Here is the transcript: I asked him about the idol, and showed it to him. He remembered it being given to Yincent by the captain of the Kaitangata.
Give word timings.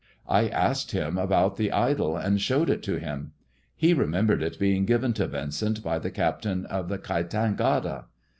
I 0.27 0.47
asked 0.47 0.93
him 0.93 1.19
about 1.19 1.57
the 1.57 1.71
idol, 1.71 2.17
and 2.17 2.41
showed 2.41 2.71
it 2.71 2.81
to 2.81 2.95
him. 2.97 3.33
He 3.75 3.93
remembered 3.93 4.41
it 4.41 4.57
being 4.57 4.83
given 4.85 5.13
to 5.13 5.25
Yincent 5.27 5.83
by 5.83 5.99
the 5.99 6.09
captain 6.09 6.65
of 6.65 6.89
the 6.89 6.97
Kaitangata. 6.97 8.05